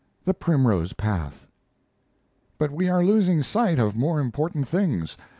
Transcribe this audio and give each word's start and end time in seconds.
THE 0.25 0.33
PRIMROSE 0.33 0.93
PATH 0.93 1.45
But 2.57 2.71
we 2.71 2.89
are 2.89 3.05
losing 3.05 3.43
sight 3.43 3.77
of 3.77 3.95
more 3.95 4.19
important 4.19 4.67
things. 4.67 5.15